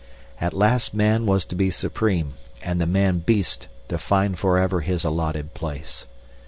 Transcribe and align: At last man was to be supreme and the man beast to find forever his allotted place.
At 0.39 0.55
last 0.55 0.95
man 0.95 1.27
was 1.27 1.45
to 1.45 1.53
be 1.53 1.69
supreme 1.69 2.33
and 2.63 2.81
the 2.81 2.87
man 2.87 3.19
beast 3.19 3.67
to 3.89 3.99
find 3.99 4.35
forever 4.39 4.81
his 4.81 5.05
allotted 5.05 5.53
place. 5.53 6.07